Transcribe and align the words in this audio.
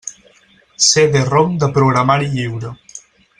CD-ROM 0.87 1.53
de 1.65 1.69
programari 1.77 2.31
lliure. 2.33 2.73